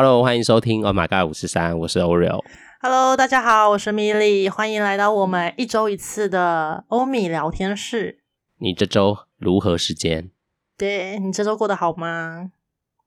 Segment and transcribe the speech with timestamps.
[0.00, 2.44] Hello，欢迎收听 Oh My God 五十三，我是 Oreo。
[2.80, 8.20] Hello，大家好，我是米莉，欢迎来到我们一周一次的欧米聊天室。
[8.58, 10.30] 你这周如何时间？
[10.76, 12.52] 对，你这周过得好吗？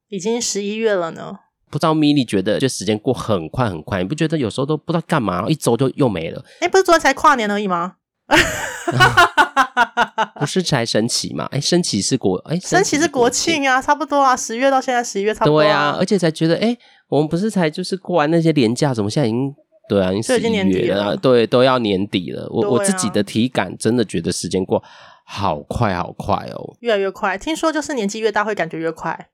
[0.10, 1.40] 已经十一月了呢。
[1.70, 6.44] 不知道米莉觉得就时间过很快很快，你不觉得有时候都不知道干嘛，一周就又没了？
[6.60, 7.96] 哎，不是昨天才跨年而已吗？
[10.40, 11.48] 不是才升旗嘛？
[11.52, 15.64] 哎，升旗是国哎，升旗是国庆啊，差不多啊，十月到现在十一月差不多啊。
[15.64, 16.78] 对啊，而且才觉得哎，
[17.10, 19.54] 我们不是才就是过完那些年假，怎么现在已经
[19.90, 22.48] 对啊，已经十一月了，对，都要年底了。
[22.50, 24.84] 我、啊、我自己的体感真的觉得时间过
[25.26, 27.38] 好快好快哦，越来越快。
[27.38, 29.30] 听说就是年纪越大会感觉越快。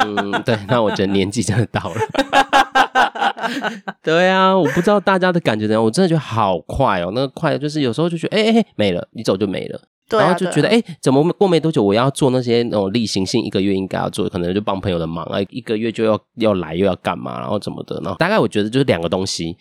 [0.00, 2.00] 嗯，对，那我觉得年纪真的到了。
[4.02, 19.56] 对啊，我不知道大家的感觉怎样，我真的觉得好快哦，那个快就是有时候就觉得，哎、欸、哎、欸，没了，一走就没了，对啊、然后就觉得，哎、怎么过没多久，我要做那些那种例行性一个月应该要做，可能就帮朋友的忙啊，一个月就要要来又要干嘛，然后怎么的，然后大概我觉得就是两个东西，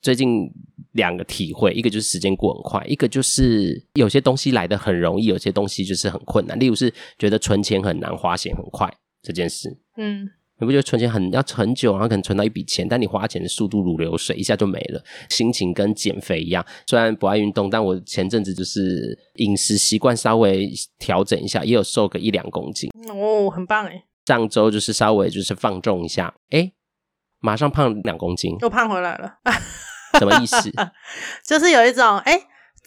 [0.00, 0.50] 最近
[0.92, 8.90] 两个体会，一个就是时间过很快，一个就是有些东西来的很容易，有些东西就是很困难，例如是觉得存钱很难，花钱很快
[9.22, 10.30] 这件事，嗯。
[10.60, 15.00] 你不觉得存钱很要很久，然后可能存到一笔钱，但你花钱的速度如流水，一下就没了。
[15.28, 22.90] 心情跟减肥一样，虽然不爱运动，但我前阵子就是饮食习惯稍微调整一下，也有瘦个一两公斤。
[23.08, 24.02] 哦，很棒诶。
[24.26, 26.72] 上周就是稍微就是放纵一下，诶，
[27.38, 29.34] 马上胖两公斤，又胖回来了。
[30.18, 30.72] 什么意思？
[31.46, 32.32] 就是有一种诶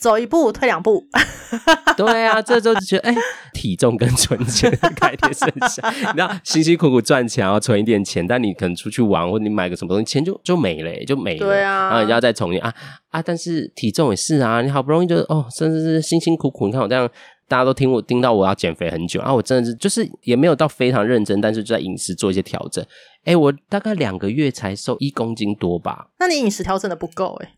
[0.01, 1.05] 走一步退两步，
[1.95, 3.21] 对啊，这周就觉得哎、欸，
[3.53, 5.93] 体重跟存钱的概念是很像。
[5.93, 11.45] 你知道，辛辛苦苦赚钱，然后存一点钱，但你可能出去玩或者你买个什么东西，钱就就没了，就没了。
[11.45, 12.73] 对啊，然后你要再重新啊
[13.11, 13.21] 啊！
[13.21, 17.07] 但是体重也是啊，你好不容易就哦，甚至是辛辛苦苦，你看我这样，
[17.47, 22.83] 大家都听我听到我要减肥很久啊，我真的是就是也没有到非常认真，但是就在饮食做一些调整。
[23.25, 26.07] 哎、欸，我大概两个月才瘦一公斤多吧？
[26.17, 27.51] 那你饮食调整的不够哎、欸。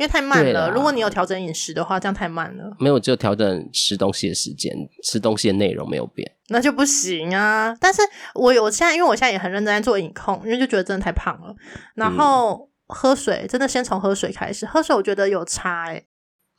[0.00, 2.74] 因为太慢了，如果你有调整饮食的话，这样太慢了。
[2.78, 4.74] 没有，只有调整吃东西的时间，
[5.04, 7.76] 吃东西的内容没有变，那就不行啊。
[7.78, 8.00] 但是
[8.34, 11.54] 我有，我现在因为我现在也很认真在做饮控，因为就觉得真的太胖了。
[11.94, 16.06] 然后喝水，真的先从喝水开始，喝水我觉得有差哎、欸。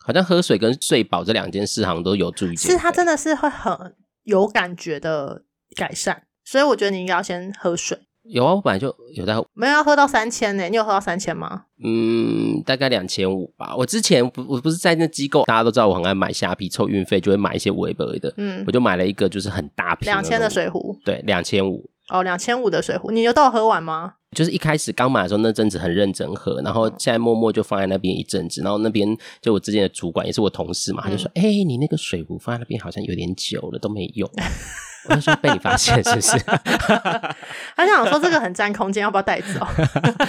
[0.05, 2.55] 好像喝水跟睡饱这两件事好像都有助于。
[2.55, 5.41] 是它真的是会很有感觉的
[5.75, 7.97] 改善，所以我觉得你应该要先喝水。
[8.31, 10.63] 有啊，我本来就有在喝，没有要喝到三千呢。
[10.69, 11.63] 你有喝到三千吗？
[11.83, 13.75] 嗯，大概两千五吧。
[13.75, 18.33] 我之前不，我不是在那机构，大家都知道我很爱买虾皮凑运费，就会买一些微博的。
[18.37, 20.97] 嗯，我就买了一个，就是很大瓶两千的水壶。
[21.03, 21.89] 对，两千五。
[22.07, 24.13] 哦，两千五的水壶，你有都有喝完吗？
[24.33, 28.61] 就是一开始刚买的时候，那阵子很认真喝，然后现在默默就放在那边一阵子。
[28.61, 29.05] 然后那边
[29.41, 34.29] 就我之前的主管也是我同事嘛，他就说：“哎、嗯欸，你那个水壶放在那边好像有点久了，都没用。”
[35.09, 36.37] 我就说被你发现是不是？
[37.75, 39.65] 他想说这个很占空间，要不要带走？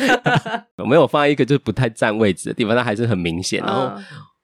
[0.78, 3.62] 我没有放在一个就是不太占位置的地方，它还是很明显。
[3.62, 3.92] 然后，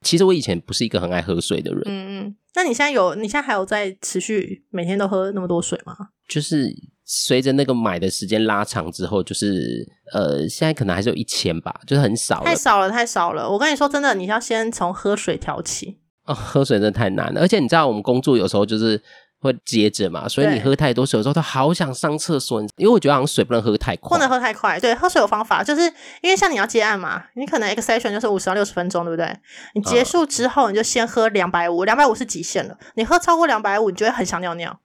[0.02, 1.82] 其实我以前不是一个很爱喝水的人。
[1.86, 2.36] 嗯嗯。
[2.54, 3.14] 那你现在有？
[3.14, 5.94] 你现在还有在持续每天都喝那么多水吗？
[6.28, 6.68] 就是
[7.04, 12.44] 随着那个买的时间拉长之后，就是呃，现在可能还是有一千吧，就是很少。
[12.44, 13.48] 太少了，太少了。
[13.48, 15.98] 我跟你说真的，你要先从喝水调起。
[16.26, 19.00] 哦，喝水真的太难了，而且你知道我们工作有时候就是。
[19.40, 22.60] 会接着嘛，所以你喝太多水的时候，都好想上厕所。
[22.76, 24.78] 因为我觉得好像水不能喝太快，不能喝太快。
[24.80, 25.82] 对，喝水有方法，就是
[26.20, 29.32] 因为像你要接案嘛，你可能一个 session 就是五十到六十分钟，对不对？
[29.74, 32.76] 你结束之后，你就先喝两百五，两百五是极限了。
[32.94, 34.80] 你喝超过两百五，你就会很想尿尿。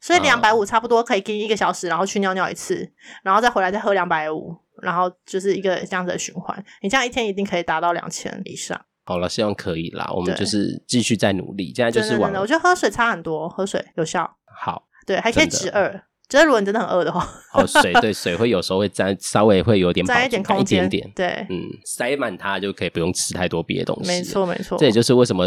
[0.00, 6.62] 所以两百五差不多可以给你一个小时，然后去尿尿一次，然后再回来再喝两百五，然后就是一个这样子的循环。
[6.82, 8.78] 你这样一天一定可以达到两千以上。
[9.04, 10.10] 好了，希望可以啦。
[10.14, 11.72] 我们就是继续再努力。
[11.74, 14.36] 现在就是往，我觉得喝水差很多，喝水有效。
[14.46, 16.00] 好，对，还可以止饿。
[16.26, 21.12] 觉得如果你真的很饿的话，哦，水对水会有时候会沾，稍微会有点沾一点空间，一点点。
[21.14, 24.08] 对，嗯，塞满它就可以不用吃太多别的东西。
[24.08, 24.78] 没错，没错。
[24.78, 25.44] 这也就是为什么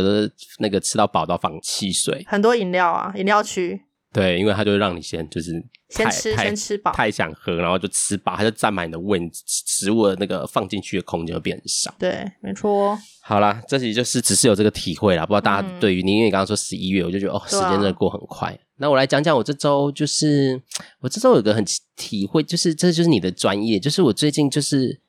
[0.59, 3.81] 那个吃到饱到放汽水，很多饮料啊，饮料区。
[4.19, 5.51] 对，因为他就会让你先就是
[5.89, 11.93] 先吃先吃饱，太想喝，然后就吃饱，他就占满你的胃，食物的那个放进去的空间会变少。
[11.99, 12.97] 对，没错。
[13.21, 18.49] 好啦，这里就是只是有这个体会啦，不知道大家对于你，因为你刚刚说十一月，我就觉得哦，时间真的过很快。
[18.49, 20.59] 啊、那我来讲讲我这周，就是
[21.01, 21.63] 我这周有个很
[21.95, 24.99] 体会，就是这就是你的专业，就是我最近就是。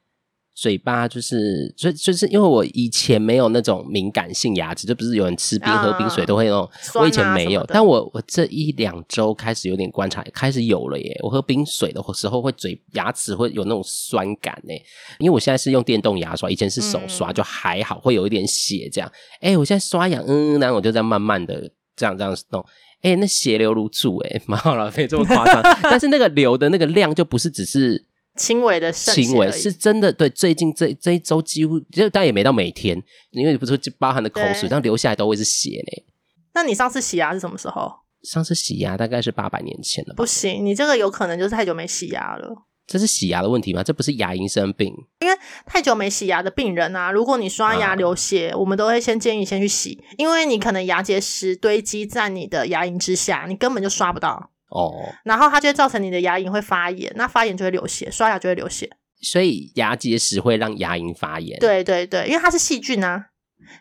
[0.61, 11.17] 嘴巴就是，所以就是因为我以前没有那种敏感性牙齿，就不是有人吃冰喝冰水都会那种，我以前没有，但我我这一两周开始有点观察，开始有了耶。
[11.23, 14.75] 我喝冰水的时候会嘴牙齿会有那种酸感呢，
[15.21, 19.09] 因为我现在是用电动牙刷，以前是手刷就还好，会有一点血这样。
[19.41, 22.61] 哎，我现在刷牙，嗯，然后我就在慢慢的这样这样弄，
[23.03, 25.63] 哎、欸，那血流如注、欸，哎，蛮好了，没这么夸张。
[25.85, 28.08] 但是那个流的那个量就不是只是
[28.39, 30.11] 轻微的渗，轻微是真的。
[30.11, 32.97] 对，最近这这一周几乎就但也没到每天，
[33.33, 36.07] 因为不是包含的口水，这样流下来都会是血嘞。
[36.55, 37.93] 那你上次洗牙是什么时候？
[38.23, 40.17] 上次洗牙大概是八百年前了吧。
[40.17, 42.65] 不行，你这个有可能就是太久没洗牙了。
[42.87, 43.83] 这是洗牙的问题吗？
[43.83, 45.37] 这不是牙龈生病，因为
[45.67, 54.93] 太久没洗牙的病人啊，如果你刷牙流血，啊、我们都会先建议先去洗，因为你可能牙结石堆积在你的牙龈之下，你根本就刷不到哦，
[55.25, 61.59] 然后它就会造成你的牙龈会发炎，那发炎就会流血，刷牙就会流血，所以牙结石会让牙龈发炎。
[61.59, 63.27] 对对对，因为它是细菌啊，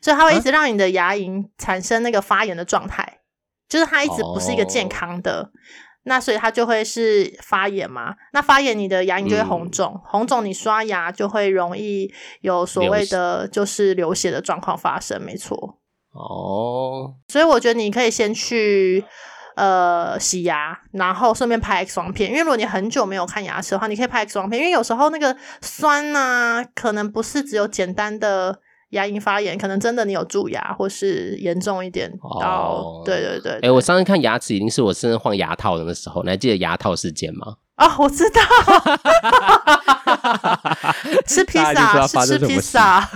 [0.01, 3.13] 所以它会一直让你的牙龈产生那个发炎的状态，啊、
[3.67, 5.41] 就是它一直不是一个健康的。
[5.41, 5.49] 哦
[6.09, 8.15] 那所以它就会是发炎嘛？
[8.31, 15.81] 那发炎你的牙龈就会红肿，嗯、红肿你刷牙就会容易有所谓的就是流血的状况发生，没错。
[16.13, 19.03] 哦，所以我觉得你可以先去
[19.57, 28.59] 呃洗牙，然后顺便拍 X 光片，因为如果你很久没有看牙齿的话，你可以拍 X 光片，因为有时候那个酸啊，可能不是只有简单的。
[28.91, 32.09] 牙龈发炎，可能真的你有蛀牙，或是严重一点
[32.39, 33.51] 到，哦、对对对。
[33.55, 37.55] 哎、欸，我上次看牙齿已经是我真的换牙套的那时候，你还记得牙套事件吗？
[37.75, 38.41] 啊，我知道，
[41.27, 43.09] 吃披萨，是吃披萨，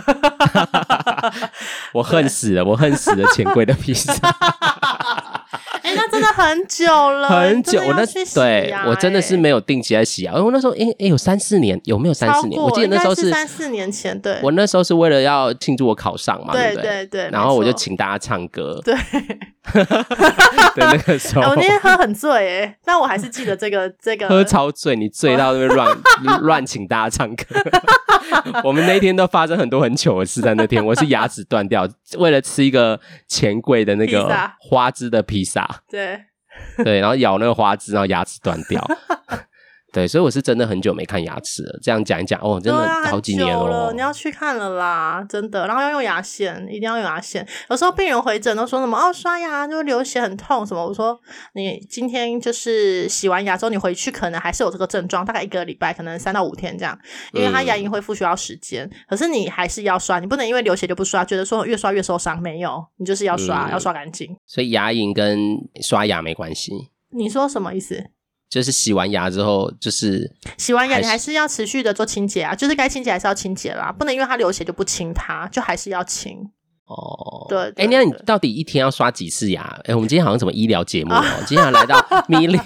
[1.95, 4.13] 我恨死了，我恨死了，钱柜的披萨。
[5.81, 7.81] 哎，那真的很久了，很久。
[7.81, 10.33] 我那对我真的是没有定期来洗牙。
[10.33, 12.61] 我那时候，哎哎，有三四年，有没有三四年？
[12.61, 14.19] 我记得那时候是三四年前。
[14.19, 17.05] 对，我那时候是为了要庆祝我考上嘛，对不对？
[17.07, 17.29] 对。
[17.31, 18.79] 然后我就请大家唱歌。
[18.83, 18.95] 对。
[20.73, 21.41] 对，那个时候。
[21.43, 24.27] 我 那天喝很醉，诶，但我还是记得这个这个。
[24.27, 25.97] 喝超醉，你醉到那边乱
[26.41, 27.45] 乱请大家唱歌。
[28.63, 31.87] 我们那天都发生很多很糗的事，在那天，我是牙齿断掉，
[32.17, 34.29] 为了吃一个钱柜的那个
[34.59, 35.67] 花枝的披萨。
[35.89, 36.19] 对
[36.83, 38.83] 对，然后咬那个花枝，然后牙齿断掉。
[39.91, 41.79] 对，所以我是真的很久没看牙齿了。
[41.81, 43.91] 这样讲一讲，哦，真的好几年了。
[43.93, 45.67] 你要去看了啦，真的。
[45.67, 47.45] 然后要用牙线，一定要用牙线。
[47.69, 50.87] 有时候病人回诊都说什么哦，刷牙就流血很痛什么。
[50.87, 51.19] 我说
[51.55, 56.97] 你今天就是洗完牙之后，你回去可能还是有这个症状，大概一个礼拜，可能三到五天这样，
[57.33, 58.85] 因为他牙龈恢复需要时间。
[58.85, 62.41] 嗯、可是你还是要刷，你不能因为流血就不刷，觉得说越刷越受伤。
[62.41, 64.35] 没有，你就是要刷，嗯、要刷干净。
[64.45, 66.71] 所以牙龈跟刷牙没关系。
[67.09, 68.05] 你说什么意思？
[68.51, 76.37] 就是洗完牙之后，就是洗完牙，你还是要持续的做清洁啊，就是该清洁还是要清洁啦，不能因为它流血就不清它，就还是要清。
[76.85, 79.61] 哦，对，哎、欸，那你到底一天要刷几次牙？
[79.85, 82.57] 哎、欸，我们今天好像什么医疗节目哦， 今天要来到米粒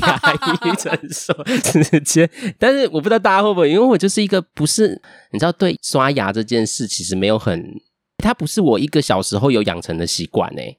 [0.00, 0.34] 牙
[0.64, 1.32] 医诊所
[1.62, 2.28] 直接，
[2.58, 5.00] 但是我不知道大家会不会，因为我就是一个不是
[5.30, 7.80] 你知道，对刷牙这件事其实没有很，
[8.16, 10.76] 它不是我一个小时候有养成的习惯哎，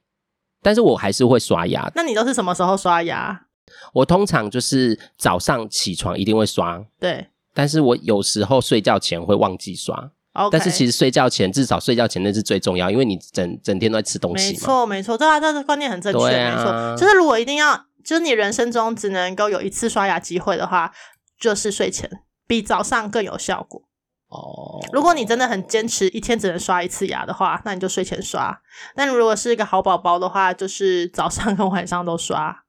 [0.61, 1.89] 但是我还是会刷牙。
[1.95, 3.45] 那你都是什么时候刷牙？
[3.93, 7.27] 我通常就是早上起床一定会刷，对。
[7.53, 9.95] 但是我有时候睡觉前会忘记刷
[10.33, 10.49] ，Okay.
[10.51, 14.53] 但是其实睡觉前至少睡觉前那是最重要，因为你整整天都在吃东西嘛。
[14.53, 16.95] 没错，没错，对啊，这个观念很正确，啊、没错。
[16.95, 20.93] 就是如果一定要，就是你人生中只能够有一次刷牙机会的话，
[21.37, 22.09] 就是睡前，
[22.47, 23.81] 比早上更有效果。
[24.29, 24.79] 哦。
[24.93, 28.61] 如果你真的很坚持一天只能刷一次牙的话，那你就睡前刷。
[28.95, 32.63] 但如果是一个好宝宝的话，就是早上跟晚上都刷。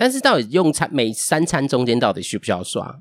[0.00, 3.00] 但是到底用餐每三餐中间到底需不需要刷？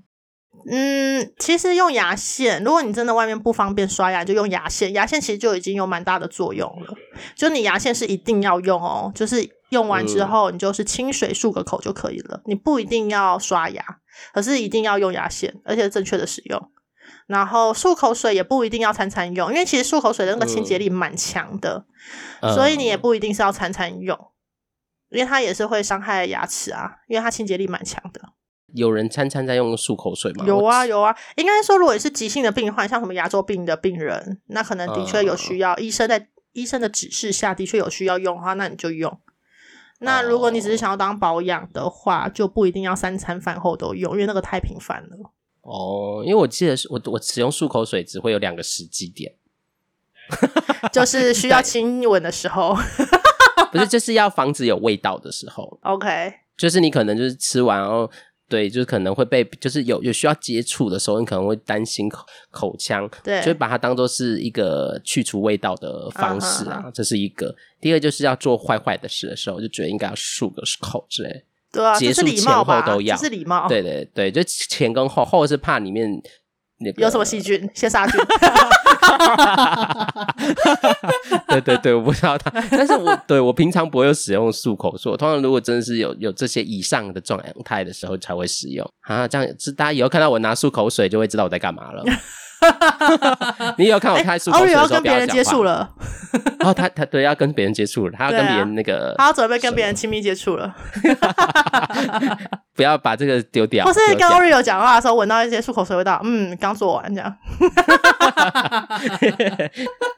[0.70, 4.92] 嗯，其实用牙线，如果你真的外面不方便刷牙，就用牙线。
[4.92, 6.94] 牙线其实就已经有蛮大的作用了。
[7.38, 12.42] 就你牙线是一定要用哦，就是用完之后你就是清水漱个口就可以了。
[12.46, 13.82] 你不一定要刷牙，
[14.34, 16.70] 可是一定要用牙线，而且正确的使用。
[17.28, 21.86] 然后漱口水也不一定要餐餐用，因为其实漱口水的那个清洁力蛮强的，
[22.42, 24.18] 嗯、所以你也不一定是要餐餐用。
[25.10, 28.22] 因为它也是会伤害牙齿啊，因为它清洁力蛮强的。
[28.74, 30.46] 有人餐餐在用漱口水吗？
[30.46, 39.20] 有啊有啊，应该说，如果是急性的病患，像什么牙周病的病人，那可能的确有需要，嗯、医生在医生的指示下的确有需要用的话，那你就用。
[40.02, 45.32] 那如果你只是想要当保养的话，就不一定要三餐饭后都用，因为那个太频繁了。
[45.62, 49.34] 哦，因为我记得是我我使用漱口水只会有两个时机点，
[50.94, 52.78] 就是需要 亲吻的时候。
[53.72, 55.78] 不是，就是要防止有味道的时候。
[55.84, 58.10] OK，就是你可能就是吃完，然后
[58.48, 66.84] 对，就是可能会被，就是有有需要接触的时候，你可能会担心口口腔，对，就会把它当做是一个去除味道的方式啊。
[66.86, 66.92] Uh.
[66.92, 67.56] 这是一个。
[67.80, 71.46] 第二就是要做坏坏的事的时候，就觉得应该要漱个口之类。
[71.72, 73.68] 对啊，结束前后都要，是礼貌。
[73.68, 76.10] 对对对，就前跟后，后是怕里面
[76.80, 78.20] 那个有什么细菌，先杀菌。
[81.62, 89.28] 对对，我不知道他，但是我对我平常不会有使用漱口漱，通常如果真的是有有这些以上的状态的时候才会使用啊。
[89.28, 92.04] 这样是大家以后看到我拿漱口水就会知道我在干嘛了。
[93.78, 95.90] 你有看我开漱口水的时候不要跟别人接触了。
[96.60, 100.76] 哦，他他对要跟别人接触了，他要跟别人那个，他要准备跟别人亲密接触了。
[102.76, 103.86] 不要把这个丢掉。
[103.86, 107.36] 或是跟 Oreo 讲话的时候闻到一些漱口水味道，嗯，刚做完这样。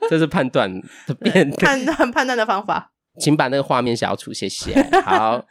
[0.10, 0.72] 这是判断
[1.08, 2.92] 的变判断判断的方法。
[3.20, 4.74] 请把那个画面消除，谢谢。
[5.06, 5.44] 好。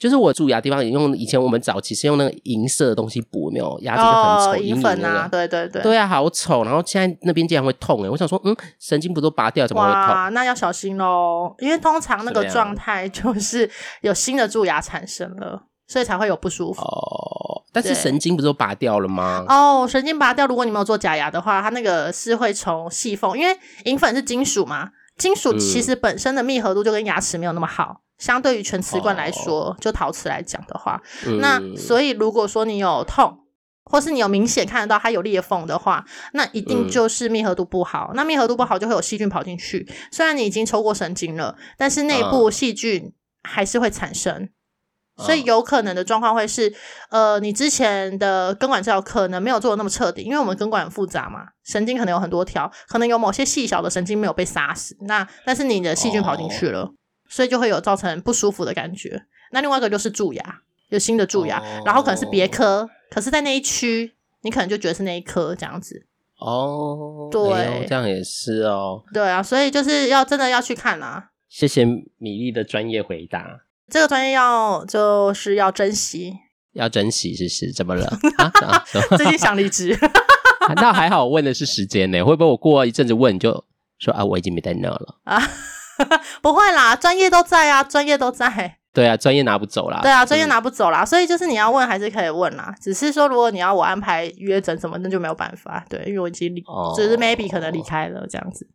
[0.00, 6.64] 就是我蛀牙的地方也，用以前我们早期是用那个银色的东西补，没有牙齿就很丑，银粉啊，对对对，对啊，好丑。
[6.64, 10.00] 然后现在那边竟然会痛哎，我想说，嗯，神经不都拔掉，怎么会痛？
[10.00, 16.80] 哇，那要小心喽，因为通常那个状态 就是有新的蛀牙产生了，所以才会有不舒服。
[16.80, 19.44] 哦，但是神经不是都拔掉了吗？
[19.50, 23.54] 哦，神经拔掉，如果你没有做假牙的话，它那个是会从细缝，因为
[23.84, 28.00] 银粉是金属嘛，金属其实本身的密合度就跟牙齿没有那么好。
[28.20, 29.80] 相对于全瓷冠来说，oh.
[29.80, 33.38] 就陶瓷来讲的话，嗯、那所以如果说你有痛，
[33.84, 38.10] 或是你有明显看得到它有裂缝的话，那一定就是密合度不好。
[38.12, 39.90] 嗯、那密合度不好就会有细菌跑进去。
[40.12, 43.12] 虽然你已经抽过神经了，但是内部细菌
[43.42, 44.48] 还是会产生。
[45.16, 45.24] Uh.
[45.24, 46.72] 所以有可能的状况会是，
[47.10, 54.96] 呃，你之前的根管治疗可能没有做的那么彻底，因为我们根管很复杂嘛，神经可能有很多条，可能有某些细小的神经没有被杀死。
[55.00, 56.82] 那但是你的细菌跑进去了。
[56.82, 56.90] Oh.
[57.30, 59.24] 所以就会有造成不舒服的感觉。
[59.52, 60.60] 那另外一个就是蛀牙，
[60.90, 61.86] 有新的蛀牙，oh.
[61.86, 66.04] 然后可能是别颗，可是在那一区，你可能就觉得是那一颗这样子。
[66.38, 69.02] 哦，oh, 对、哎，这样也是哦。
[69.14, 71.30] 对啊，所以就是要真的要去看啊。
[71.48, 73.62] 谢谢米粒的专业回答。
[73.88, 76.34] 这个专业要就是要珍惜，
[76.74, 78.18] 要珍惜是是怎么了？
[79.18, 79.98] 最近想离职。
[80.76, 83.64] 那还好，我问的是时间呢，会不会我过一阵子问你就
[83.98, 85.42] 说啊，我已经没在那了啊？
[86.42, 88.76] 不会啦，专业都在啊，专业都在。
[88.92, 90.00] 对啊，专业拿不走啦。
[90.02, 95.84] 对啊，专业拿不走啦，嗯、所以就是你要问还是可以问啦，只是说如果你要我安排约诊什么，那就没有办法。
[95.88, 98.66] 对，因为我已经离，哦、只是 maybe 可能离开了这样子。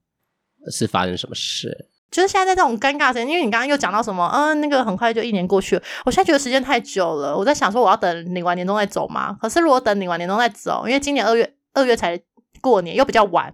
[0.72, 1.90] 是发生什么事？
[2.10, 5.84] 就是现在在这种尴尬时间，因为你刚刚又讲到什么，嗯，那个很快就一年过去了。
[6.06, 9.36] 我现在觉得时间太久了，我在想说我要等领完年终再走嘛。
[9.42, 12.18] 可是如果等领完年终再走，因为今年二月二月才
[12.62, 13.54] 过年，又比较晚。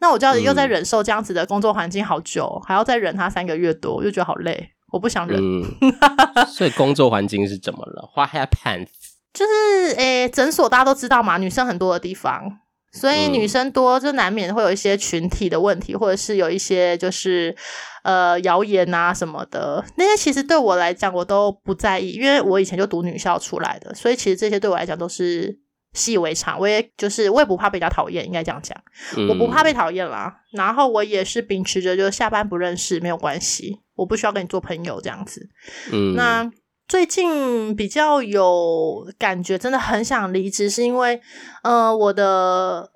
[0.00, 5.40] 那我就要又在忍受这样子的工作环境好久，嗯、还要再忍他三个月多，我就觉得好累，我不想忍。
[5.40, 5.64] 嗯、
[6.46, 8.88] 所以工作环境是怎么了？What happened？
[9.32, 12.58] 就是诶，诊所大家都知道嘛，女生很多的地方，
[12.92, 17.56] 所以女生多就难免会有一些群体的问题，或者是有一些就是
[18.02, 19.82] 呃谣言啊什么的。
[19.96, 25.61] 那些其实对我来讲我都不在意，因为我以前就读女校出来的，所以其实这些对我来讲都是。
[25.92, 28.76] 习以为常，我也就是我也不怕被人家讨厌，应该这样讲，
[29.16, 30.40] 嗯、我不怕被讨厌啦。
[30.52, 35.48] 然后我也是秉持着，就是下班不认识没有关系，我不需要跟你做朋友这样子。
[35.92, 36.50] 嗯，那
[36.88, 41.20] 最近比较有感觉，真的很想离职，是因为
[41.62, 42.90] 呃，我的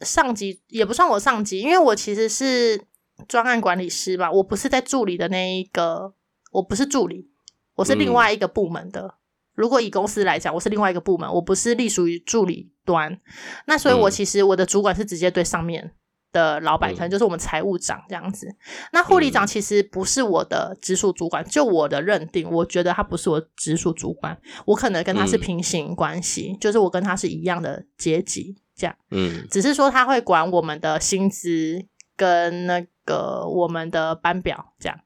[0.00, 2.80] 上级也不算我上级，因为我其实是
[3.28, 6.14] 专案管理师吧，我不是在助理的那一个，
[6.52, 7.28] 我不是助理，
[7.76, 9.02] 我是另外一个部门的。
[9.02, 9.14] 嗯
[9.54, 13.20] 如果以公司来讲，我是另外一个部门，我不是隶属于助理端，
[13.66, 15.92] 那所以我其实我的主管是直接对上面
[16.32, 18.48] 的老板，嗯、可能就是我们财务长这样子。
[18.92, 28.96] 那护理长其实不是我的直属主管，就我的认定，我觉得他不是我直属主管，我可能跟他是平行关系，嗯、就是我跟他是一样的阶级这样。
[29.10, 34.98] 嗯，只是说他会管我们的薪资跟那个我们的班表这样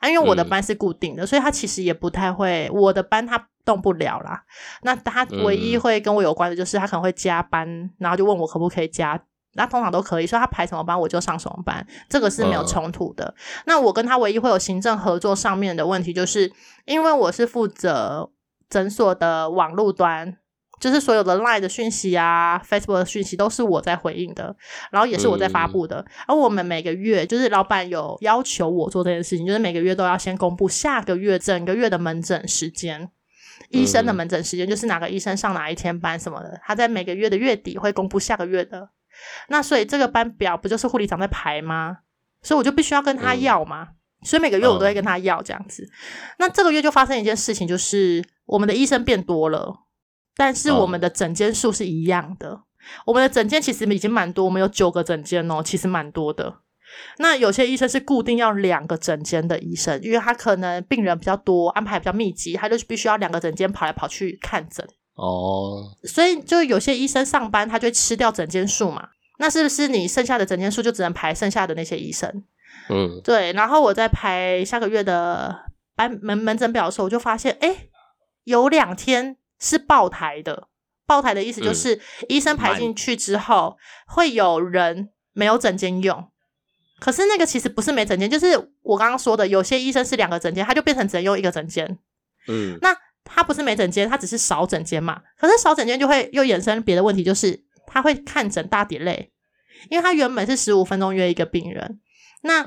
[0.00, 3.48] 啊，因为我的班是固定的，嗯、所以他其实也不太会我的班他。
[3.66, 4.44] 动不了啦，
[4.82, 9.20] 那他唯一会跟我有关的就是他可能会加班，嗯、然后就问我可不可以加，
[9.54, 13.24] 那通常都可以，所以他排什么班我就上什么班，这个是没有冲突的。
[13.24, 13.34] 嗯、
[13.66, 16.52] 那我跟他唯一会有行政合作上面的问题，就是
[16.84, 18.30] 因为我是负责
[18.70, 20.36] 诊所的网络端，
[20.78, 24.54] 就是所有的 Line 的讯息啊、Facebook 的讯息都是我在回应的，
[24.90, 26.00] 然后也是我在发布的。
[26.00, 33.10] 嗯、而我们每个月就是老板有要求我做这件事情，就是每个月都要先公布下个月整个月的门诊时间。
[33.70, 38.90] 医生的门诊时间就是哪个医生上哪一天班什么的，他在每个月的月底会公布下个月的。
[39.48, 41.98] 那所以这个班表不就是护理长在排吗？
[42.42, 43.88] 所以我就必须要跟他要嘛。
[44.22, 45.88] 所以每个月我都会跟他要这样子。
[46.38, 49.74] 那这个月就发生一件事情，就是我们的医生变多了，
[50.36, 52.62] 但是我们的诊间数是一样的。
[53.04, 56.58] 我们的诊间其实已经蛮多，我们有九个诊间哦，其实蛮多的。
[57.18, 64.86] 那有些医生是固定要两个诊间的医生，因为他可能病人比较多，安排比较密集，他就必须要两个诊间跑来跑去看诊。
[65.14, 69.08] 哦，所以就有些医生上班，他就会吃掉诊间数嘛。
[69.38, 72.44] 那是不是你剩下的诊间数就只能排剩下的那些医生？
[72.88, 73.52] 嗯，对。
[73.54, 75.64] 然后我在排下个月的
[75.96, 77.88] 班门门诊表的时候，我就发现，哎，
[78.44, 80.68] 有两天是爆台的。
[81.06, 83.76] 爆台的意思就是，嗯、医生排进去之后，
[84.08, 86.28] 会有人没有诊间用。
[86.98, 91.98] 可是那个其实不是没诊间，就是我刚刚说的，有些医生是两个诊间，他就变成只能用一个诊间。
[92.48, 95.20] 嗯，那他不是没诊间，他只是少诊间嘛。
[95.38, 99.28] 可是少诊间就会又衍生别的问题，就是他会看诊大 delay，
[99.90, 102.00] 因为他原本是十五分钟约一个病人，
[102.42, 102.64] 那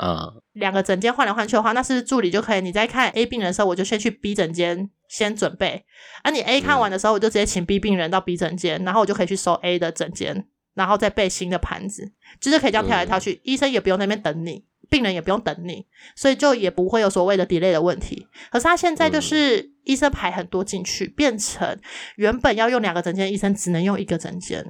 [0.53, 2.61] 两个诊间换来换去的话，那是是助理就可以？
[2.61, 5.83] 你在看 A 病人的时候，我就先去 B 诊间先准备，
[6.23, 10.47] 而、啊、你 A 看完的时候，我就直接请 B 病人到 B 诊间，然后我就可以去收 A 的诊间。
[10.75, 15.85] 然后再备新的盘子，就是可以这样跳来跳去，嗯、医生也不用在那边等你，病人也不用等你，
[16.15, 18.25] 所以就也不会有所谓的 delay 的问题。
[18.49, 21.77] 可是他现在就是医生排很多进去，变成
[22.15, 24.63] 原本要用两个诊间，医生只能用一个诊间。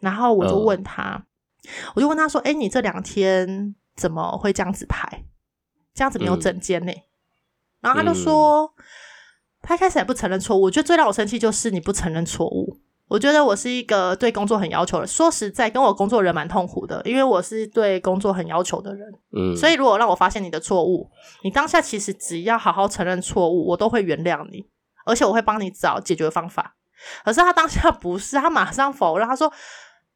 [0.00, 1.24] 然后我就问他，
[1.64, 5.24] 嗯、我就问他说：“哎，你这两天怎么会这样子排？
[5.94, 6.92] 这样子没有诊间呢？”
[7.80, 8.84] 然后他就说，嗯、
[9.68, 10.62] 他开始也不承认错误。
[10.62, 12.80] 我觉得最让我生气就是你不承认错误。
[13.06, 19.06] 我觉得我是一个对工作很要求的，说实在，跟我工作人蛮痛苦的，因为我是对工作很要求的人。
[19.36, 21.10] 嗯，所以如果让我发现你的错误，
[21.42, 24.66] 你当下其实只要好好承认错误，我都会原谅你，
[25.04, 26.76] 而且我会帮你找解决方法。
[27.24, 29.52] 可是他当下不是，他马上否认，他说：“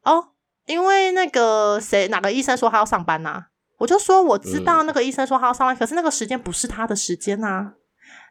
[0.05, 0.29] 哦，
[0.67, 3.47] 因为那个谁哪个医生说他要上班呐？”
[3.79, 7.73] 我就说：“我知道那个医生说他要上班，可是那个时间不是他的时间呐，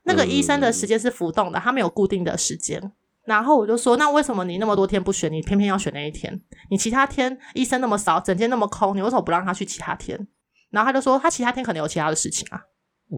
[0.03, 2.91] 那个医生的时间是浮动的，他没有固定的时间。”
[3.23, 6.41] 然后我就说，那为什么你那么多天不选，你偏偏要选那一天？
[6.71, 10.27] 你其他天医生那么少，整天那么空，你为什么不让他去其他天？
[10.71, 12.59] 然后他就说，他其他天可能有其他的事情啊，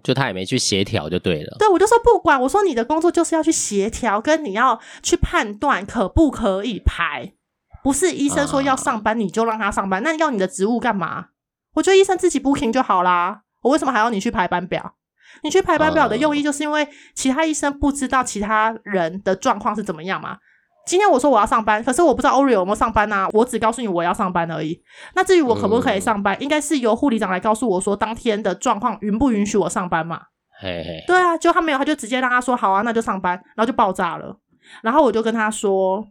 [0.04, 1.56] 就他也没去协调就对了。
[1.58, 7.34] 对，我就说不管，我说你的工作就是要去协调，跟你要去判断可不可以排，
[7.82, 11.28] 不是医生说要上班你就让他上班，那要你的职务干嘛？
[11.76, 14.96] 我觉得医生自己 booking 就好啦，我为什么还要你去排班表？
[15.42, 20.38] 你去排班表的用意，就是因为其他医生不知道其他人的状况是怎么样嘛。
[20.86, 24.82] 今天我说我要上班，可是我不知道 Oreo 有没有上班啊，我只告诉你我要上班而已。
[25.16, 30.22] 那至于我可不可以上班，应该是由护理长来告诉我说当天的状况允不允许我上班嘛。
[30.62, 31.04] 嘿嘿。
[31.08, 34.38] 对啊，就他没有，他就直接让他说好啊，那就上班，然后就爆炸了。
[34.82, 36.06] 然后我就跟他说。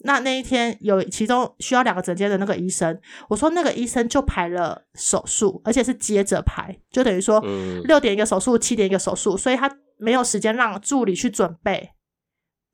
[0.00, 7.42] 那那一天有其中需要两个诊间的那个医生，我说那个医生就排了手术，而且是接着排，就等于说
[7.84, 11.92] 六点一个手术，七点一个手术，所以他没有时间让助理去准备，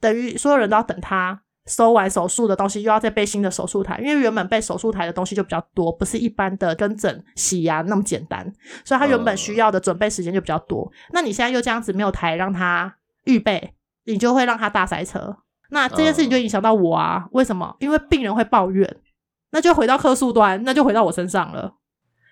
[0.01, 8.53] 等于所有人都要等他收完手术的东西，又要再备新的手术台，因为原本备手术台的东西就比较多，不是一般的跟诊洗牙那么简单，
[8.85, 10.91] 所以他原本需要的准备时间就比较多。
[11.13, 13.75] 那你现在又这样子没有台让他预备，
[14.07, 15.37] 你就会让他大塞车。
[15.73, 17.27] 那这件事情就影响到我啊？
[17.33, 17.75] 为什么？
[17.81, 18.97] 因为病人会抱怨，
[19.53, 21.75] 那就回到客诉端，那就回到我身上了。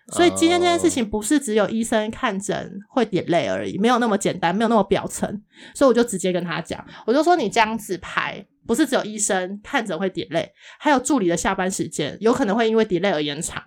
[0.08, 5.42] 所以今天这件事情不是只有医生看诊会 delay 而已，没有那么简单，没有那么表层。
[5.74, 10.48] 所以我就直接跟他讲，我就说你这样子排，不是只有医生看诊会 delay，
[10.78, 13.62] 还有助理的下班时间有可能会因为 delay 而延长，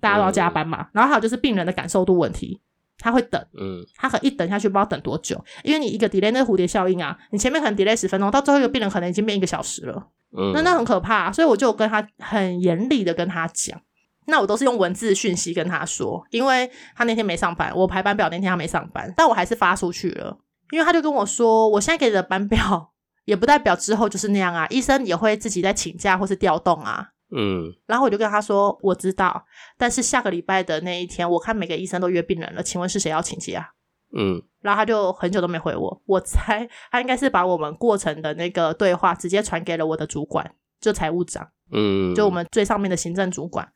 [0.00, 0.86] 大家都要加班嘛。
[0.92, 2.60] 然后还有就是病人的感受度问题。
[3.00, 13.80] 他会等，嗯，他可一等下去不知道等多久，因为你一个 delay 那个蝴蝶效应啊，你前面可能 delay 十分钟，到最后一个病人可能已经变一个小时了，嗯，那那很可怕，所以我就跟他很严厉的跟他讲，
[14.26, 20.38] 那我都是用文字讯息跟他说，因为他那天没上班，我排班表那天他没上班，但我还是发出去了，
[20.70, 22.92] 因为他就跟我说，我现在给你的班表
[23.24, 27.08] 也不代表之后就是那样啊，医生也会自己在请假或是调动啊。
[27.32, 29.46] 嗯，然后我就跟他说，我知道，
[29.78, 33.72] 但是下个礼拜的那一天，我看每个医生都约病人了，请问是谁要请假？
[34.16, 43.72] 嗯，然后他就很久都没回我，我猜他应该是把我们过程的那个对话直接传给了我的主管，就财务长，嗯，就我们最上面的行政主管。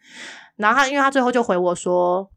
[0.57, 2.29] 然后他，因为他最后就回我说，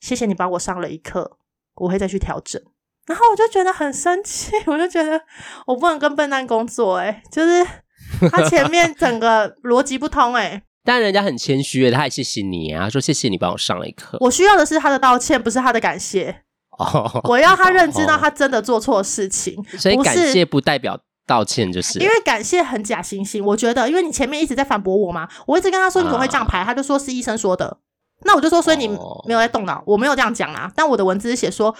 [0.00, 1.38] 谢谢你帮我上了一课，
[1.76, 2.60] 我会再去调整。
[3.06, 5.18] 然后我就觉得很生气，我就觉得
[5.66, 7.66] 我不能跟笨蛋工作，诶，就是。
[8.32, 14.16] 他前面整个逻辑不通哎、欸， 但人家很谦虚，他也谢谢你啊，说谢谢你帮我上了一课。
[14.20, 16.42] 我需要的是他的道歉，不是他的感谢。
[16.78, 23.42] 哦，我要他认知到他真的做错事情，哦、所以感谢不代表道歉，就是因为感谢很假惺惺。
[23.44, 27.78] 我觉得，因为你前面一直在反驳我嘛，我一直跟他说你怎么会这样排，啊、他就说是医生说的。
[28.24, 28.88] 那我就说，所以你
[29.26, 30.70] 没有在动脑，我没有这样讲啊。
[30.74, 31.74] 但我的文字是写说。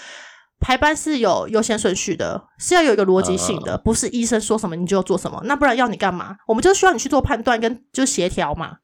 [0.61, 6.37] 排班是有优先顺序的，是要有一个逻辑性的，uh, 不是医生说什么你就做什么，那不然要你干嘛？
[6.47, 8.79] 我们就需要你去做判断跟就协调嘛。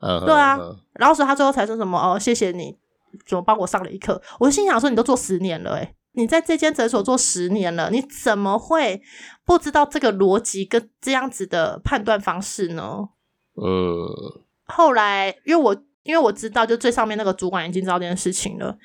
[0.00, 2.78] Uh, 对啊，uh, uh, 然后所以他最后才说什么哦，谢谢你
[3.26, 4.22] 怎么帮我上了一课。
[4.38, 9.02] 我心想说，你都做十年了，诶，你在这间诊所做十年了，你怎么会
[9.44, 13.08] 不知道这个逻辑跟这样子的判断方式呢？
[13.56, 18.78] 嗯，uh, 后来因为我因为我知道，就最上面那个主管已经知道这件事情了，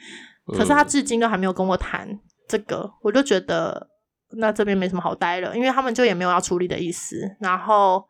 [0.48, 2.08] 可是他至今都还没有跟我谈
[2.48, 3.88] 这个，嗯、我就觉得
[4.38, 8.06] 那这边没什么好待了，因为他们就也没有要处理的意思，然后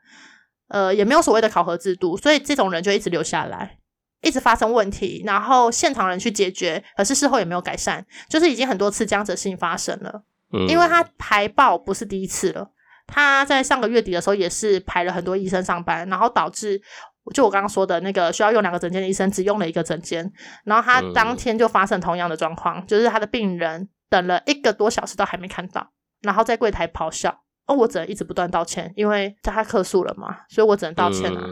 [0.69, 3.77] 呃也没有所谓的考核制度，所以这种人就一直留下来。
[4.25, 10.23] 一直发生问题，然后现场人去解决，可是事后也没有改善，就是已经很多次这样子的事情发生了。
[10.53, 12.71] 嗯，因为他排爆不是第一次了，
[13.05, 16.81] 他在上个月底的时候也是排了很多医生上班，然后导致
[17.31, 20.31] 就我刚刚说的那个需要用两个诊间的医生只用了一个诊间，
[20.65, 31.43] 然后他当天就发生同样的状况，嗯，就是他的病人等了一个多小时都还没看到，然后在柜台咆哮，哦，我只能一直不断道歉，因为他客诉了嘛，所以我只能道歉啊。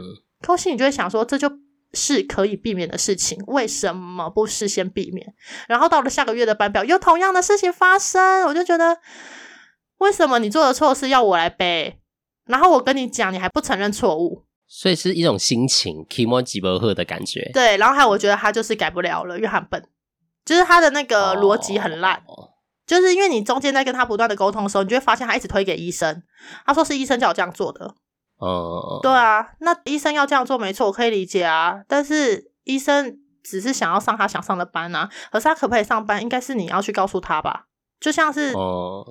[0.42, 1.52] 可心里就会想说，这就。
[1.94, 5.34] 是可以避免的事情，为什么不事先避免？
[5.68, 8.98] 然后到了下个月的班表，又同样的事情发生，我就觉得，
[9.98, 12.00] 为什么你做的错事要我来背？
[12.46, 17.52] 然后我跟你讲，你还不承认错误，所以是一种心情，気持ち不好的感觉。
[17.54, 19.86] 对，然后还有我觉得他就是改不了了，因为他很笨，
[20.46, 22.52] 就是他的那个逻辑很烂，哦、
[22.88, 26.24] 就是因为你中间在跟他不断的沟通的时候，你就会发现他一直推给医生，
[26.66, 27.94] 他说是医生叫我这样做的。
[28.38, 31.82] 哦，对啊，那医生要这样做没错，我可以理解啊。
[31.86, 37.66] 但是医生只是想要上他想上的班啊，可是他可不可以上班，应该是你要去告诉他吧。
[38.00, 38.52] 就像是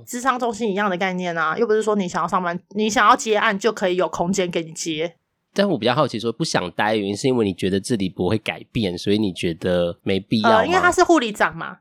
[0.05, 5.17] 智商中心一样的概念啊，又不是说你想要上班，你想要接案就可以有空间给你接。
[5.55, 10.59] 但我比较好奇，说不想待原因是因为你觉得这里不会改变，所以你觉得没必要。
[10.59, 11.79] 呃，因为他是护理长嘛，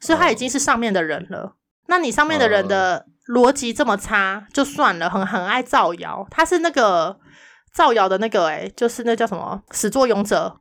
[0.00, 1.38] 所以他已经是上面的人了。
[1.38, 1.52] 哦，
[1.86, 3.06] 那你上面的人的。
[3.28, 7.18] 逻辑这么差就算了，很很爱造谣，他是那个
[7.72, 10.60] 造谣的那个、欸，诶就是那叫什么始作俑者。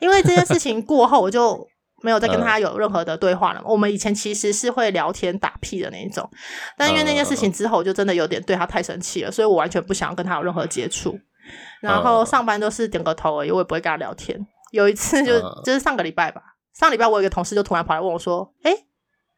[0.00, 1.66] 因为这件事情过后，我就
[2.02, 3.60] 没有再跟他有任何的对话了。
[3.64, 6.30] 我们以前其实是会聊天打屁的那一种，
[6.78, 11.18] 但因为那件事情之后，我就真的有点对他太生气了，所以我完全不想要跟他有任何接触。
[11.80, 14.46] 然后上班都是点个头而已，我也不会跟他聊天。
[14.72, 18.86] 有一次就就是上个礼拜吧，上礼拜我有一个同事就突然跑来问我说：“诶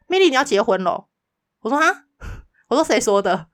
[0.06, 1.06] 米莉，你要结婚了？”
[1.62, 2.04] 我说：“啊。”
[2.68, 3.46] 我说谁说的？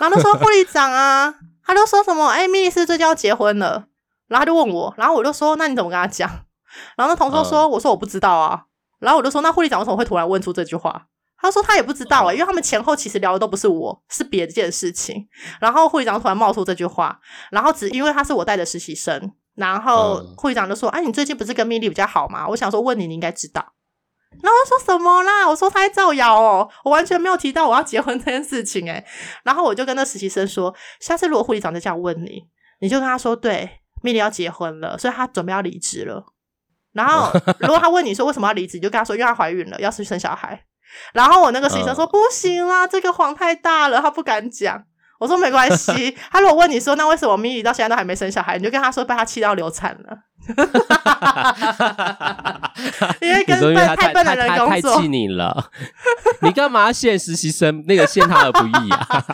[0.00, 1.32] 然后他说护理长啊，
[1.64, 2.26] 他就说什么？
[2.28, 3.86] 哎、欸，米莉是最近要结婚了。
[4.26, 6.28] 然后他就问我，然后我就说，那你怎么跟他讲？
[6.96, 8.64] 然后那同事说，我说我不知道啊。
[8.98, 11.06] 然后我就说，那护理长为什么会突然问出这句话？
[11.40, 15.28] 他说他也不知道啊、欸，因为他们前后其实聊的都不是我，是别的件事情。
[15.60, 17.18] 然后护理长突然冒出这句话，
[17.50, 22.46] 然后只因为他是我带的实习生，然后护理长就说，哎，你最近不是跟米莉比较好吗？
[22.48, 23.74] 我想说问你，你应该知道。
[24.42, 25.48] 然后说什么啦？
[25.48, 29.04] 我说他在造谣哦，我完全没有提到我要结婚这件事情诶。
[29.42, 32.44] 然后我就跟那实习生说，下次如果护理长再这样问你，
[32.80, 36.26] 你就跟他说，对，米莉要结婚了，所以他准备要离职了。
[36.92, 40.64] 然后如果他问你说为什么要离职，你就跟他说，因为她怀孕了，要去生小孩。
[41.12, 44.82] 然后我那个实习生说，不行啦，这个谎太大了，他不敢讲。
[45.18, 50.16] 我说没关系， 他如果问你说，那为什么米莉到现在都还没生小孩，你就跟他说被他气到流产了。
[53.20, 55.70] 因为跟太太笨的人工作，太气你了。
[56.40, 59.24] 你干嘛陷实习生那个陷他而不义啊？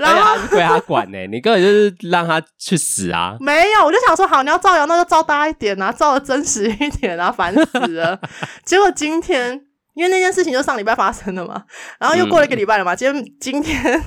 [0.00, 3.36] 然后归他管呢、欸，你根本就是让他去死啊！
[3.38, 8.18] 没有，我就想说，好，你要造谣，那就造大一点啊，造的真实一点啊，烦死了。
[8.64, 9.67] 结果今天。
[9.98, 11.64] 因为那件事情就上礼拜发生的嘛，
[11.98, 12.94] 然后又过了一个礼拜了嘛。
[12.94, 14.00] 今天今天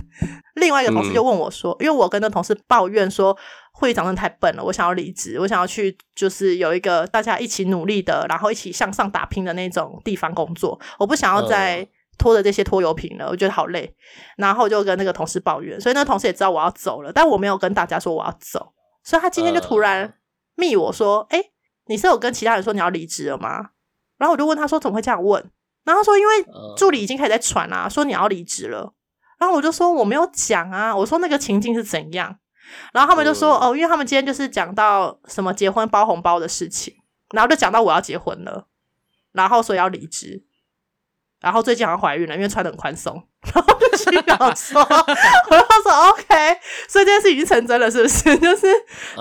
[0.55, 3.37] 另外一个同事就问我说，因为我跟那同事抱怨说
[3.73, 11.85] 会长真的太笨了，我想要离职，我想要去就是有一个大家一起努力的，然后一起向上打拼的那种地方工作，我不想要再
[12.17, 13.93] 拖着这些拖油瓶了，我觉得好累。
[14.37, 18.71] 然后就跟那个同事抱怨，所以那个同事也知道我要走了，但我没有跟大家说我要走，
[19.03, 20.13] 所以他今天就突然
[20.55, 21.43] 密我说，哎，
[21.87, 23.71] 你是有跟其他人说你要离职了吗？
[24.17, 25.51] 然后我就问他说，怎么会这样问？
[25.83, 26.33] 然后说，因为
[26.77, 28.93] 助理已经开始在传啦、啊，说你要离职了。
[29.39, 32.37] 然后我就说我没有讲啊，我说那个情境是怎样。
[32.93, 36.93] 然后他们就说哦，因为他们今天就是讲到什么结婚包红包的事情，
[37.31, 38.67] 然后就讲到我要结婚了，
[39.31, 40.43] 然后说要离职，
[41.41, 43.27] 然后最近好像怀孕了，因为穿的很宽松。
[43.53, 48.23] 然后就心想说， 我就说 OK，所以这件事已经成真了，是不是？
[48.37, 48.67] 就是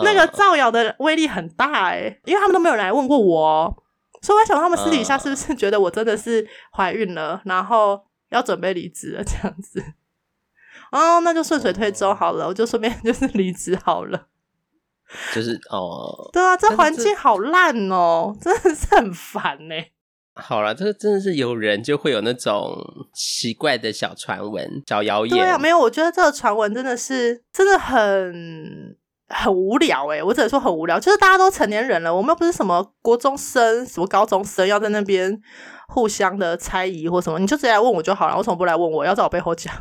[0.04, 3.82] 那个造谣的威力很大诶、欸，因为他们都没有人来问过我。
[4.20, 9.82] 所以我想他们私底下是不是觉得我真的是怀孕了，呃、然后要准备离职了这样子？
[10.92, 14.26] 哦，那就顺水推舟好了，我就顺便 就是离职好了。
[15.34, 19.74] 就是哦，对啊，这环境好烂哦，真的是很烦呢。
[20.34, 22.76] 好了，这个真的是有人就会有那种
[23.12, 25.36] 奇怪的小传闻、小谣言。
[25.36, 28.96] 对啊，没有，我觉得这个传闻真的是真的很。
[29.30, 30.98] 很无聊诶、欸，我只能说很无聊。
[30.98, 35.40] 就是大家都成年人了，我们又不是什么国中生、什么高中生，要在那边
[35.88, 38.36] 互相的猜疑或什么，你就直接来问我就好了。
[38.36, 39.04] 为什么不来问我？
[39.04, 39.72] 要在我背后讲？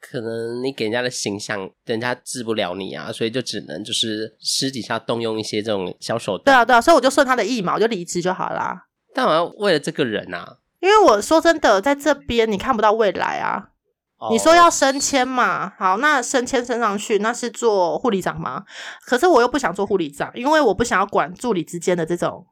[0.00, 6.44] 可能你给人家的形象，人家治不了你啊，所以就只能就是私底下动用一些这种小手段。
[6.44, 8.86] 对啊，对啊，所以我就顺他的意嘛，我就离职就好啦。
[9.14, 13.69] 但我要为了这个人啊，因为我说真的，在这边你看不到未来啊。
[14.30, 15.72] 你说要升迁嘛？
[15.78, 18.64] 好，那升迁升上去，那是做护理长吗？
[19.06, 22.46] 可是我又不想做护理长，因为我不想要管助理之间的这种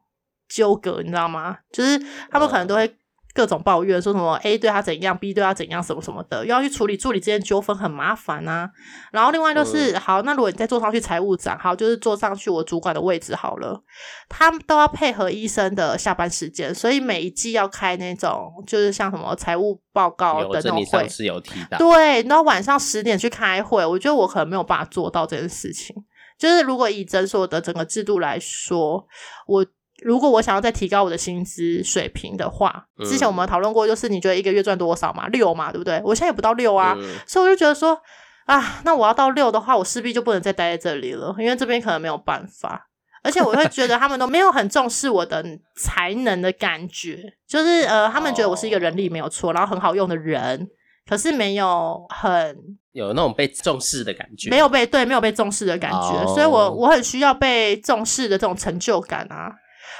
[0.47, 1.57] 纠葛，你知道吗？
[1.71, 1.99] 就是
[2.31, 2.95] 他们可能都会。
[3.33, 8.69] 各种抱怨，说什么 A 对他怎样，B 对他怎样，什么什么的，又要去处理助理之间纠纷，很麻烦啊。
[9.11, 13.81] 然后另外就是，嗯、好，那如果你再坐上去财务长，好，就是坐上去我主管的位置好了，
[14.27, 21.07] 他们都要配合医生的下班时间，所以每一季要开那种，就是像什么财务报告的那种会。
[21.77, 25.95] 对，然后晚上十点去开会，我觉得我可能没有办法做到这件事情。
[26.37, 29.05] 就是如果以诊所的整个制度来说，
[29.45, 29.65] 我。
[30.01, 35.27] 如果我想要再提高我的薪资水平的话，之前我们讨论过，就是你觉得一个月赚多少嘛？
[35.27, 36.01] 六嘛，对不对？
[36.03, 37.99] 我现在也不到六啊，嗯、所以我就觉得说，
[38.45, 42.87] 啊，那我要到六的话，我势必就不能再待在这里了，因为这边可能没有办法。
[43.21, 45.43] 而且我会觉得他们都没有很重视我的
[45.75, 50.69] 才能的感觉，就是呃，他们觉得我是一个人力没有错，然后很好用的人，
[51.05, 52.57] 可是没有很
[52.93, 59.51] 有那种被重视的感觉，没有被对，没有被重视的感觉，哦、所以我我很需要被重视的这种成就感啊。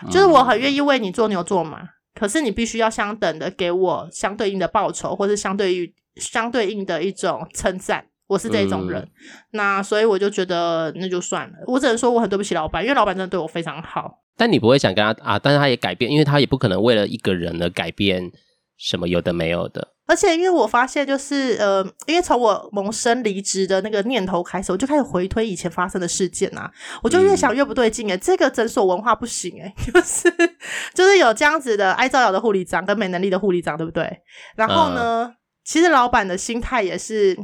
[0.08, 8.06] 就是我很愿意为你做牛做马，嗯、可是你必须要相等的给我相对应的报酬，或是相对于相对应的一种称赞。
[8.28, 9.10] 我是这种人，嗯、
[9.52, 11.54] 那所以我就觉得那就算了。
[11.66, 14.22] 我只能说我很对不起老板，因为老板真的对我非常好。
[14.38, 15.40] 但你不会想跟他啊？
[15.40, 18.32] 但是他也改变，因为他也不可能为了一个人而改变
[18.78, 19.88] 什么有的没有的。
[20.10, 26.70] 而且，因为我发现，就是呃，因为从我萌生离职的那个念头开始，我就开始回推以前发生的事件啊，
[27.04, 30.34] 我就越想越不对劲诶、这个诊所文化不行诶、欸、 就是
[30.96, 34.22] 就是有这样子的爱造谣的护理长跟没能力的护理长，对不对？
[34.56, 37.38] 然后呢，嗯、其实老板的心态也是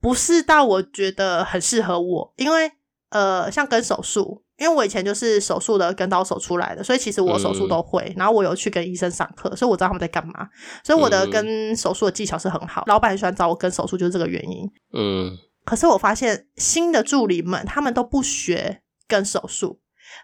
[0.00, 2.70] 不是到我觉得很适合我，因为
[3.10, 4.44] 呃，像跟手术。
[4.58, 8.02] 因为我以前就是手术的跟刀手出来的，所以其实我手术都会。
[8.10, 10.48] 嗯、然后我有去跟医生上课，所以我知道他们在干嘛。
[10.84, 12.82] 所以我的跟手术的技巧是很好。
[12.82, 14.70] 嗯、老板很喜欢找我跟手术，就是这个原因。
[14.92, 15.36] 嗯。
[15.64, 19.80] 可是我发现新的助理们他们都不学跟手术。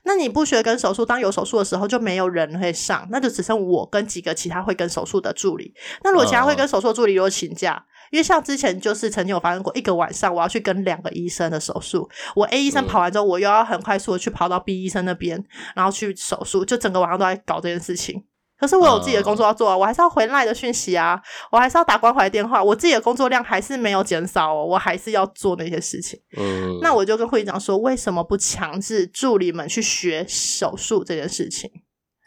[0.08, 5.74] 那你不学跟手术，当有手术的时候就没有人会上，那就只剩我跟几个其他会跟手术的助理。
[6.02, 15.44] 那如果其他会跟手术的助理如果请假，因为像之前就是曾经有发生过一个晚上，我要去跟两个医生的手术，我 A 医生跑完之后，我又要很快速的去跑到 B 医生那边，
[15.76, 18.24] 然后去手术，就整个晚上都在搞这件事情。
[18.58, 21.20] 可是我有自己的工作要做啊，我还是要回 LINE 的讯息啊，
[21.52, 26.18] 我还是要打关怀电话，我自己的工作量还是没有减少哦，我还是要做那些事情。
[26.36, 31.70] 嗯，那我就跟会长说，为什么不强制助理们去学手术这件事情？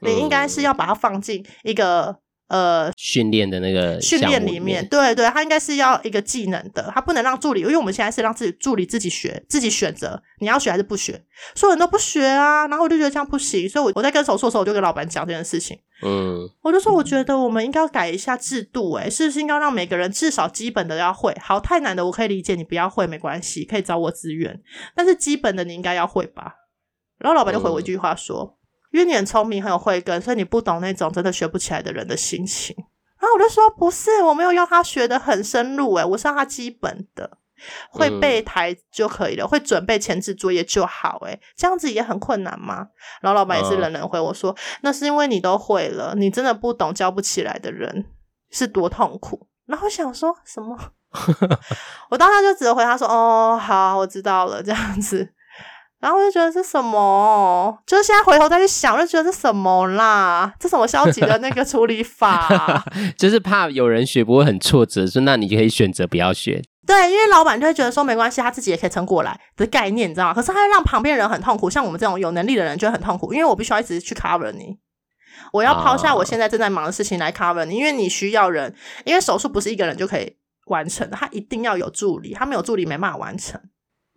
[0.01, 2.17] 你应该是要把它放进一个。
[2.51, 11.13] 呃，训练的那个训练里面，对对，他应该是要一个技能的，他不能让助理，因为我们现在是让自己助理自己学，自己选择你要学还是不学，
[11.55, 21.35] 所有人都不学啊，然后我就觉得这样不行，所以我我在跟手术的时候，我就跟老板讲这件事情，嗯，我就说我觉得我们应该要改一下制度，哎，是不是应该让每个人至少基本的要会？
[21.41, 24.61] 好，太难的我可以理解，你不要会没关系，可以找我资源，
[24.95, 26.55] 但是基本的你应该要会吧？
[27.17, 28.55] 然后老板就回我一句话说。
[28.55, 28.57] 嗯
[28.91, 32.75] 因为你很聪明，很有慧根，所以你不懂那种真的学不起来的人的心情。
[33.17, 37.37] 然后我就说不是，我没有要他学的很深入，诶，我是让他基本的
[37.89, 42.87] 会背台就可以了，嗯、会准备前置作业就好，诶，这样子也很困难吗？
[43.21, 48.05] 然后老板也是冷冷回我说，嗯、那是因为你都会了，你真的不懂教不起来的人
[48.49, 49.47] 是多痛苦。
[49.67, 50.77] 然后我想说什么？
[52.09, 55.29] 我当时就只能回他说，哦，好，我知道了，这样子。
[55.99, 60.51] 然后我就觉得是什么，就是现在回头再去想，就觉得是什么啦？
[60.59, 62.83] 这什么消极的那个处理法？
[63.15, 66.63] 就是怕有人学不会很挫折，说那你就可以选择不要学。
[66.85, 70.33] 对，因为老板就会觉得说没关系，他自己也可以撑过来的概念，你知道吗？
[70.33, 74.77] 可是他会让旁边人很痛苦，像我们这种有能力的人就很痛苦，因为我必须要一直去 cover 你，
[75.53, 78.73] 我要抛下我现在正在忙的事情来 cover 你，因为你需要人，
[79.05, 83.61] 因为手术不是一个人就可以完成的，他一定要有助理，他没有助理没办法完成。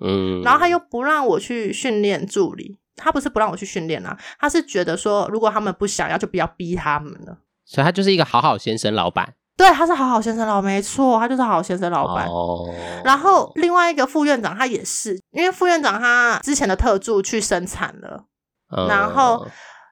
[0.01, 7.39] 嗯，然后他又不让我去训练助理，他不是不让我去训练啊，他是觉得说，如果他们不想要，就不要逼他们了。
[7.67, 9.35] 所以他就是一个好好先生老板。
[9.57, 12.27] 对，他是好好先生老板，没错，他就是好好先生老板。
[12.27, 12.69] 哦。
[13.05, 18.25] 然后另外一个副院长他也是，因为副院长他之前的特助去生产了，
[18.71, 19.47] 哦、然后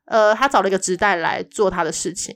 [0.07, 2.35] 呃，他找了一个直代来做他的事情。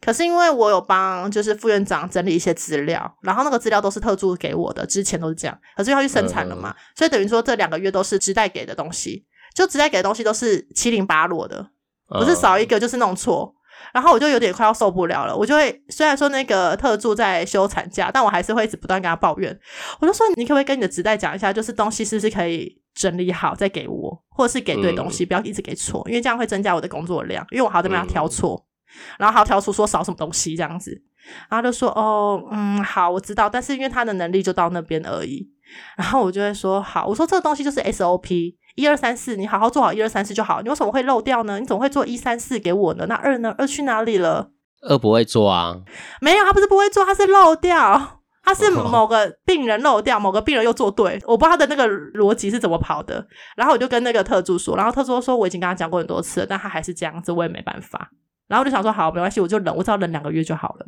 [0.00, 5.58] 可是因为我有帮就是副院长整理一些资料，然后那个资料都是特助给我的，之前都是这样。
[5.76, 11.70] 可是要去生产了嘛，嗯、所以等于说这两个月都是直代给的东西，就直代给的东西都是七零八落的，
[12.06, 13.52] 不是少一个就是弄错。
[13.92, 19.58] 然后我就有点快要受不了了，我就会虽然说那个特助在休产假，但我还是会一直不断跟他抱怨。
[20.00, 31.02] 我就说，你可不可以跟你的直代讲一下，就是东西是不是可以整理好再给我，或者是给对东西，嗯、不要一直给错，因为这样会增加我的工作量，因为我还要这边要挑错，嗯、然后还要挑出说少什么东西这样子。
[31.50, 35.46] 然后就说，哦，嗯，好，我知道，但是因为他的能力就到那边而已。
[35.98, 38.54] 然后我就会说，好，我说这个东西就是 SOP。
[38.78, 40.62] 一二三四，你好好做好一二三四就好。
[40.62, 41.58] 你为什么会漏掉呢？
[41.58, 43.06] 你怎么会做一三四给我呢？
[43.08, 43.52] 那二呢？
[43.58, 44.50] 二去哪里了？
[44.88, 45.78] 二不会做啊？
[46.20, 48.20] 没有，他不是不会做，他是漏掉。
[48.44, 51.20] 他是某个病人漏掉，某个病人又做对。
[51.26, 53.26] 我不知道他的那个逻辑是怎么跑的。
[53.56, 58.08] 然后我就跟那个特助说，然后特助说我已经跟他讲过很多次了，但他还是这样子，我也没办法。
[58.46, 60.86] 然后我就想说，好，没关系，我就忍，我只要忍两个月就好了。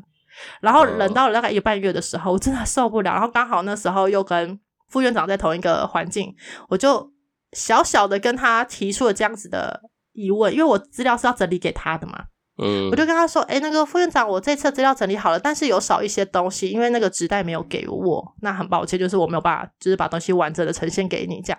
[0.60, 3.10] 然后忍到了大概一个半月的时候，我真的受不了。
[3.14, 6.32] 然后刚好那时候又跟副院长在同一个环境，
[6.68, 7.10] 我就。
[7.52, 9.80] 小小的跟他提出了这样子的
[10.12, 12.24] 疑问，因为我资料是要整理给他的嘛，
[12.62, 21.58] 嗯，我就跟他说，哎、欸，那个副院长，我这次资料整理好了，但是有少一些东西，因为那个纸袋没有给我，那很抱歉，就是我没有办法，就是把东西完整的呈现给你这样，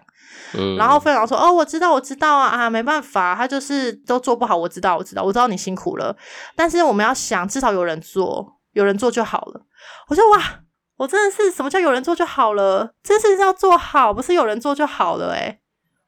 [0.54, 6.16] 嗯，然后副院长说，哦，我知道，我知道啊，啊，没办法，他就是都做不好，我知道，我知道，我知道你辛苦了，
[6.56, 9.62] 但是我们要想，至少有人做，有人做就好了。
[10.08, 10.60] 我说哇，
[10.98, 12.94] 我真的是什么叫有人做就好了？
[13.02, 15.61] 这事情是要做好，不是有人做就好了，诶。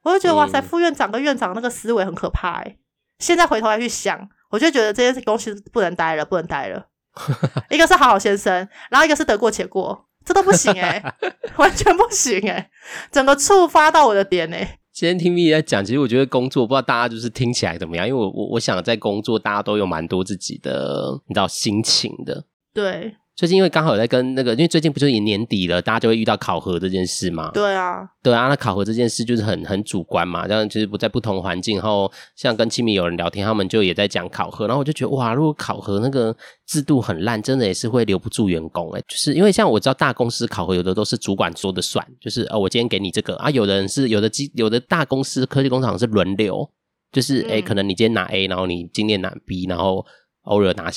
[0.04, 2.78] 我就觉得哇塞，副院长跟院长那个思维很可怕哎。
[3.20, 6.88] 现在回头来去想，我就觉得这件公司不能待了，不能待了。
[7.70, 11.02] 一个是好好先生，然后一个是得过且过，这都不行哎，
[11.58, 12.70] 完全不行哎，
[13.12, 14.80] 整个触发到我的点哎。
[14.92, 22.46] 今天听 Milly 在讲，其实我觉得工作不知道大家就是听起来怎么样，因为我我我想在工作，大家都有蛮多自己的你知道心情的。
[22.74, 23.16] 对。
[23.36, 27.50] 最近因为刚好有在跟那个，因为最近不就已经年底了，大家就会遇到考核这件事嘛。
[27.52, 36.36] 对啊，对啊，那考核这件事就是很很主观嘛，这样就是不在不同环境，然后像跟亲密友人聊天，他们就也在讲考核，然后我就觉得哇，如果考核那个
[36.67, 46.69] 制度很烂，真的也是会留不住员工诶，就是因为像我知道大公司考核有的都是主管说的算，就是哦，我今天给你这个啊，有的人是有的机有的大公司科技工厂是轮流，
[47.12, 50.06] 就是诶可能你今天拿 A，然后你今天拿 B，然后。
[50.43, 50.91] 偶尔拿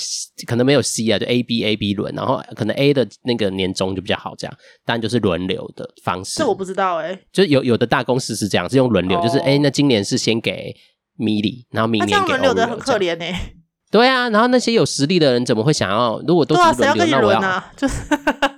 [0.47, 6.39] 可能没有 C 啊，就 A B A B 轮，然后可能 A 的那个年终就比较好，这样，但就是轮流的方式。
[6.39, 10.75] 这我不知道哎、欸，就有有的大公司是这样，是用轮流，哦、就是哎，那今年是先给
[11.19, 13.53] Milly，然后明年这样轮流的很可怜哎、欸。
[13.89, 16.21] 对啊，然后那些有实力的人怎么会想要？
[16.27, 18.03] 如果都是轮流，那我要啊， 就是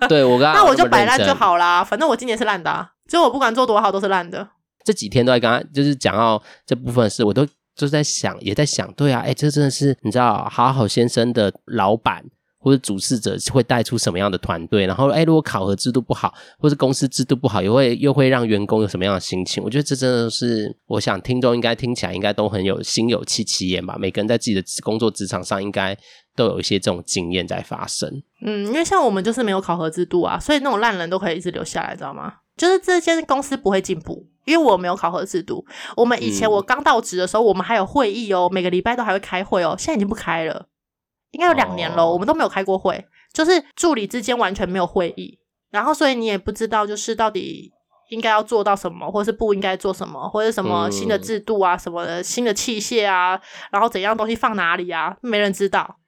[0.09, 4.49] 对我刚刚那我就摆烂就好啦，反正我今年是烂的、啊，就我不管做多好都是烂的。
[4.85, 7.47] 这几天都在跟他就是讲到这部分的事，我都。
[7.79, 12.25] 就在想，也在想，对啊，哎，这真的是你知道，好好先生的老板
[12.59, 14.85] 或者主事者会带出什么样的团队？
[14.85, 19.63] 然后，哎，如果考核制度不好，或者公司制度不好，又会又会让员工有什么样的心情？
[19.63, 23.97] 我觉得这真的是，我想听众应该听起来应该都很有心有戚戚焉吧。
[23.97, 25.97] 每个人在自己的工作职场上，应该
[26.35, 28.11] 都有一些这种经验在发生。
[28.45, 32.35] 嗯，因为像我们就是没有考核制度啊，所以那种烂人都可以一直留下来，知道吗？
[32.59, 34.29] 就是这间公司不会进步。
[34.45, 35.63] 因为我没有考核制度，
[35.95, 39.77] 我们以前我刚到职的时候，我们还有会议哦，每个礼拜都还会开会哦。
[39.79, 40.69] 现在已经不开了，
[41.33, 45.39] 应该有两年了，我们都没有开过会，就是助理之间完全没有会议，
[45.71, 47.71] 然后所以你也不知道就是到底
[48.09, 53.39] 应该要做到什么，或是不应该做什么，或者什么新的制度啊，什么的新的器械啊，
[53.71, 55.99] 然后怎样东西放哪里啊，没人知道，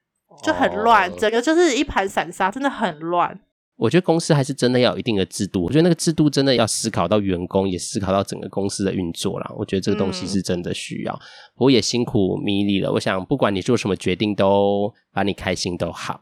[0.41, 3.39] 就很乱，整个就是一盘散沙，真的很乱。
[3.81, 5.63] 我觉得公司还是真的要有一定的制度。
[5.63, 9.51] 我觉得那个制度真的要思考到员工，也思考到整个公司的运作啦。
[9.57, 11.19] 我觉得这个东西是真的需要。
[11.55, 12.91] 我、嗯、也辛苦 Milly 了。
[12.91, 16.21] 我想不管你做什么决定，都把你开心都好。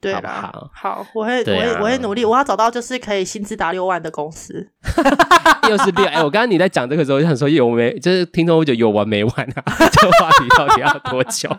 [0.00, 4.66] 对啦，好，我会，我会，我会努力，我要找到就是可以薪资达六万的公司。
[5.68, 9.62] 又是六，哎、欸，我刚刚你在讲这个时候，我就想说有没，就是听众会觉得有完没完啊？
[9.92, 11.50] 这个话题到底要多久？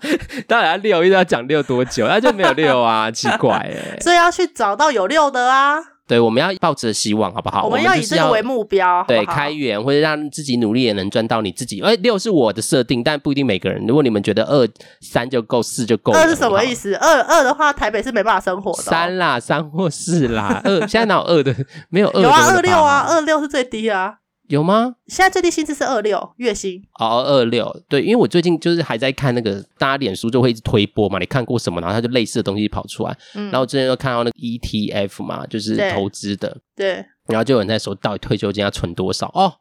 [0.47, 2.07] 当然要六，一直要讲六多久？
[2.07, 3.99] 那就没有六啊，奇怪哎、欸。
[4.01, 5.77] 所以要去找到有六的啊。
[6.11, 7.63] 对，我们要抱着希望，好不好？
[7.63, 11.81] 我们要以这个为目标，对，开源或者让自己努力也能赚到你自己。
[11.81, 13.81] 哎，六是我的设定，但不一定每个人。
[13.87, 14.67] 如果你们觉得二
[14.99, 16.11] 三就够，四就够。
[16.11, 16.93] 二是什么意思？
[16.95, 18.83] 二二的话，台北是没办法生活的、哦。
[18.83, 21.55] 三啦，三或四啦，二现在哪有二的？
[21.87, 22.21] 没有二。
[22.21, 24.15] 有啊，二六啊，二六是最低啊。
[24.51, 24.95] 有吗？
[25.07, 26.83] 现在最低薪资是二六月薪。
[26.99, 27.73] 哦，二六。
[27.87, 39.27] 对，因为我最近就是还在看那个，大家脸书就会一直推播嘛，你看过什么，然后它就类似的东西跑出来，嗯，然后我之前又看到那个 ETF 嘛，就是投资的，对，对，然后就有人在说，到底退休金要存多少？
[39.33, 39.53] 哦？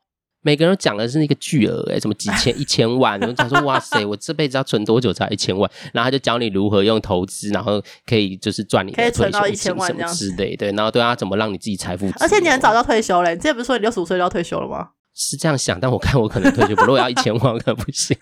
[0.43, 5.70] 每个人都讲的是那个巨额诶，什么几千、 一千万，然后讲说哇塞，我这辈子要存多久才一千万？
[5.93, 12.11] 然后他就教你如何用投资，然后可以就是赚你的退休金什么之类，对，然后对他，怎么让你自己财富？
[12.20, 14.88] 而且你很早就要退休嘞，你之前不是说你六十五岁就要退休了吗？
[15.14, 18.16] 是这样想，但我看我可能退休不，如果要一千万可能不行，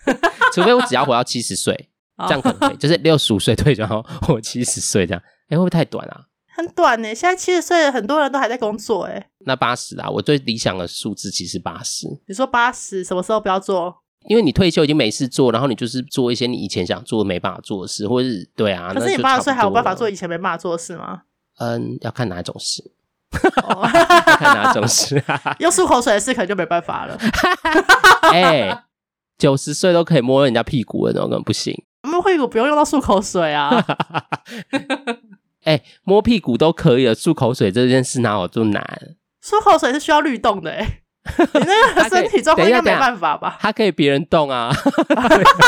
[0.53, 1.89] 除非我只要活到七十岁。
[2.27, 6.19] 这样可能可以，就是六十五岁退休，然后我七十岁这样，哎、欸，会不会太短啊？
[6.59, 9.29] 很短呢，现在七十岁很多人都还在工作哎。
[9.45, 12.07] 那八十啊，我最理想的数字其实八十。
[12.27, 13.95] 你说八十什么时候不要做？
[14.27, 18.93] 因为你退休已经没事做，然后你就是做一些你以前想做没办法做的事，或者是对啊。
[18.93, 21.21] 可是你八十岁还有办法做以前没办法做的事吗？
[21.59, 22.91] 嗯，要看哪种事。
[23.61, 25.55] 要看哪种事啊？
[25.59, 27.17] 用漱口水的事可能就没办法了。
[28.33, 28.83] 哎、欸，
[29.37, 31.73] 九十岁都可以摸人家屁股了那种，根本不行。
[32.01, 33.69] 摸屁股不用用到漱口水啊。
[35.69, 38.83] 哎、欸，摸屁股都可以了，漱口水这件事哪有这么难？
[39.43, 41.01] 漱口水是需要律动的，哎，
[41.37, 43.57] 你那个 身体状况应该没办法吧？
[43.61, 44.73] 他可以别人动啊，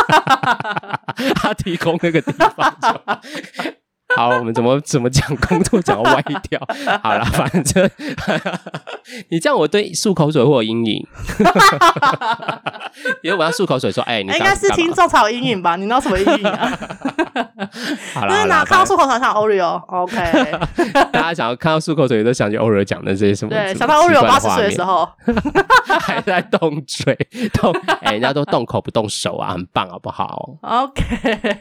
[1.36, 3.00] 他提供那个地方就。
[4.18, 6.60] 好，我们怎么怎么讲工作讲到歪掉？
[7.02, 7.90] 好了，反正
[9.30, 11.08] 你这样我对漱口水会有阴影。
[13.24, 15.76] 因为我要漱口水说，哎、欸，你应该是听众才有阴影吧？
[15.76, 16.78] 你那什么阴影啊？
[18.14, 20.52] 好了，哪看到漱口水想 Oreo？OK，
[21.12, 23.52] 大家想要看到漱口水都想起 Oreo 讲的这些什么？
[23.52, 25.08] 对，想到 Oreo 八十岁的时候
[26.00, 27.16] 还在动嘴
[27.54, 31.58] 动，哎、欸，人家都动口不动手啊，很棒，好不好？OK，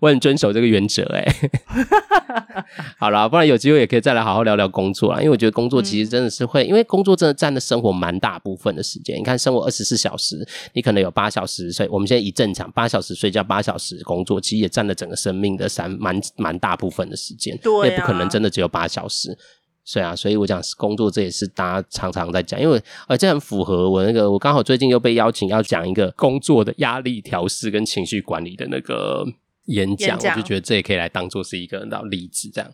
[0.00, 1.34] 我很遵守这个原则、欸，哎。
[2.96, 5.18] 好了，不然有机会也可以再来好好聊聊工作啦。
[5.18, 9.18] 因为我觉得工作其实真的是会，嗯、因为工作真的占了生活蛮大部分的时间。
[9.18, 11.88] 你看，生活二十四小时，你可能有八小时睡。
[11.88, 17.58] 我们现在以正常八小时睡觉，八小时工作，其实也占了整个生命的三蛮蛮大部分的时间。
[17.58, 19.36] 对、啊，也不可能真的只有八小时。
[19.84, 29.24] 所以啊，所以我讲工作，这也是大家常常在讲，因为呃，这很符合我那个，我刚好最近又被邀请要讲一个工作的压力调试跟情绪管理的那个。
[29.66, 32.70] 演讲，我就觉得这也可以来当做是一个例子，这样。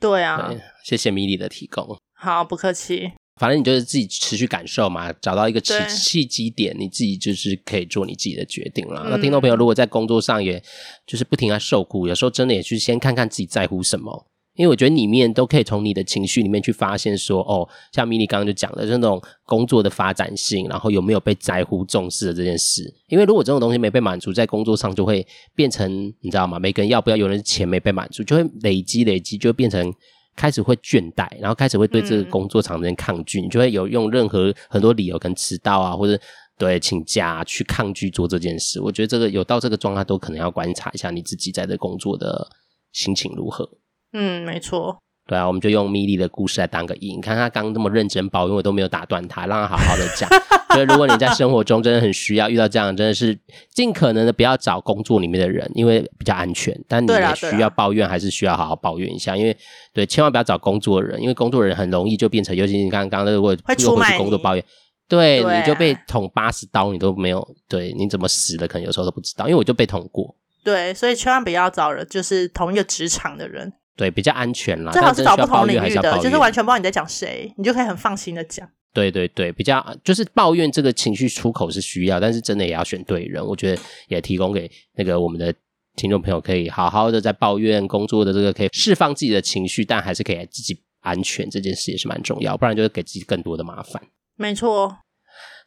[0.00, 1.96] 对啊对，谢谢米莉的提供。
[2.14, 3.12] 好，不客气。
[3.40, 9.08] 反正你就是自己持续感受嘛，找到一个契契机点，你自己就是可以做你自己的决定了。
[9.08, 10.62] 那听众朋友，如果在工作上也
[11.06, 14.26] 就是不停在受苦，有时候真的也去先看看自己在乎什么。
[14.54, 22.82] 因为我觉得里面都可以从你的情绪里面去发现说，哦，像米莉刚刚就讲的，就是那种工作的发展性，然后有没有被在乎重视的这件事。
[23.08, 25.90] 因为如果这种东西没被满足，在工作上就会变成，
[26.20, 26.58] 你知道吗？
[26.58, 29.90] 每个人要不要有人钱没被满足，就会累积累积，就会变成
[30.36, 36.20] 开始会倦怠，然后开始会对这个工作产生抗拒，你就会有用任何很多理由跟迟到啊，或者
[36.58, 38.78] 对请假去抗拒做这件事。
[38.82, 42.50] 我觉得这个有到这个状态，都可能要观察一下你自己在这工作的
[42.92, 43.66] 心情如何。
[44.12, 44.98] 嗯，没错。
[45.26, 47.16] 对啊，我们就用米莉的故事来当个引。
[47.16, 50.28] 你看他刚那么认真抱怨，我都没有打断他，让他好好的讲。
[50.70, 53.38] 所 以如果你在生活中真的很需要遇到这样，真的是
[53.72, 56.76] 尽可能的不要找工作里面的人，因为比较安全。
[56.88, 59.36] 但你也需要抱怨，还是需要好好抱怨一下。
[59.36, 59.56] 因为
[59.94, 64.64] 对，千万不要找工作的人，因为工作人很容易就变成，尤其你刚刚如果又回去工作抱怨，
[65.08, 69.46] 对，对你就被捅八十刀，你都没有，对，你怎么死的，可能有时候都不知道。
[69.46, 70.34] 因为我就被捅过。
[70.64, 73.72] 对，所以千万不要找人，就是同一个职场的人。
[74.02, 74.90] 对，比较安全啦。
[74.90, 78.68] 最好是找不同领域的，就是完全不知道你在讲谁，你就可以很放心的讲。
[78.92, 83.40] 对对对，比较就是抱怨这个情绪出口是需要，但是真的也要选对人。
[83.46, 85.54] 我觉得也提供给那个我们的
[85.94, 94.02] 听众朋友，可以好好的在抱怨工作的这个，可以释放自己的情绪，但还是可以自己安全，这件事也是蛮重要，不然就会给自己更多的麻烦。
[94.36, 94.98] 没错。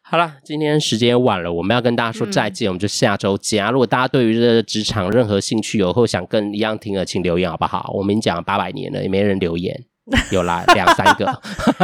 [0.07, 3.71] 好了，今天时间也晚了，我们要跟大家说再见，嗯、我们就下周见啊。
[3.71, 7.89] 如果大家对于这个职场任何兴趣有或想跟一样听的，请留言好不好？
[7.91, 9.75] 我们讲八百年了，也没人留言，
[10.31, 11.25] 有啦，两三个，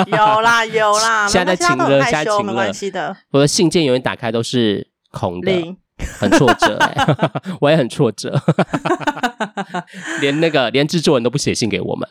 [0.05, 3.17] 有啦有啦， 现在请了，现在请了。
[3.31, 5.51] 我的信件永远打开都是空的，
[6.19, 7.31] 很挫折、欸，
[7.61, 8.39] 我也很挫折，
[10.21, 12.07] 连那个连制作人都不写信给我们。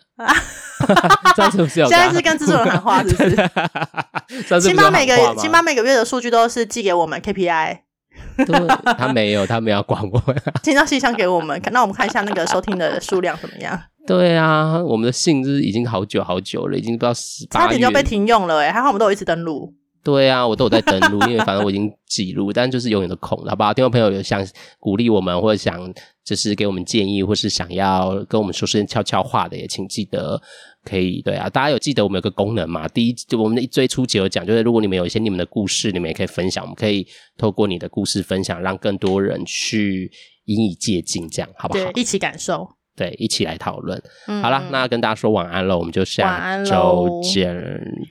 [1.37, 1.87] 这样是不是有？
[1.89, 4.61] 现在是跟制作人谈话，是不是？
[4.61, 7.79] 起码每个起码每个月的数据都是寄给我们 KPI。
[8.45, 8.69] 对，
[8.99, 10.23] 他没有，他没有管我。
[10.63, 13.79] 听到信箱给我们，那我们看一下那个收听的数量怎么样？
[14.07, 19.75] 对啊，我们的信是已经好久好久了，已经不知道十八，差点就被停用了哎，还好我们都有一直登录。
[20.03, 23.75] 对啊，我都有在登录，因为反正我已经记录，但就是永远的空了，好不好？
[23.75, 24.47] 听众朋友有想
[24.79, 25.93] 鼓励我们，或者想
[26.25, 30.41] 就是给我们建议，或是想要跟我们说声悄悄话的，也请记得。
[30.83, 32.89] 可以，对啊，大家有记得我们有个功能嘛？
[32.89, 40.11] 第一，就我们的一最初节有讲，就是如果你们有一些你们的故事，你们也可以分享，我们可以透过你的故事分享，让更多人去
[40.47, 41.93] 引以借鉴，这样好不好？
[41.93, 42.67] 对，一起感受，
[43.01, 43.99] 对，一起来讨论。
[44.27, 47.57] 嗯、好了，那跟大家说晚安了，我们就下周见，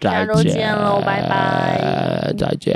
[0.01, 2.75] 再见喽，拜拜，再见，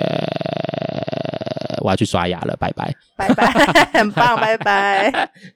[1.81, 5.31] 我要去刷牙了，拜拜，拜拜，很棒，拜拜。